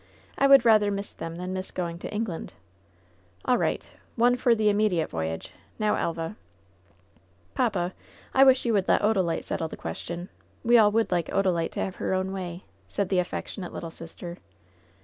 [0.35, 2.53] "I would rather miss them than miss going to England."
[3.45, 3.87] "AH right.
[4.15, 5.51] One for the immediate voyage.
[5.77, 6.37] Now, ElvaT
[7.53, 7.93] "Papa,
[8.33, 10.29] I wish you would let Odalite settle the ques tion.
[10.63, 14.39] We all would like Odalite to have her own way, said the affectionate little sister.